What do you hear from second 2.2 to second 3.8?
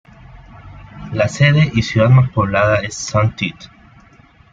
poblada es Saint-Tite.